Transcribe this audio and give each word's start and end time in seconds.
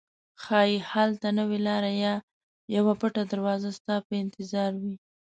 ښایي 0.41 0.75
هلته 0.91 1.27
نوې 1.39 1.59
لاره 1.67 1.91
یا 2.03 2.13
یوه 2.75 2.93
پټه 3.01 3.23
دروازه 3.31 3.69
ستا 3.77 3.95
په 4.07 4.13
انتظار 4.23 4.71
وي. 4.81 4.93